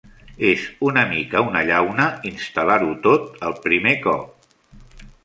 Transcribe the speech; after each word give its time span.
És 0.51 0.61
una 0.91 1.01
mica 1.11 1.43
una 1.49 1.61
llauna 1.67 2.07
instal·lar-ho 2.31 2.89
tot 3.05 3.45
el 3.51 3.55
primer 3.67 3.95
cop. 4.07 4.53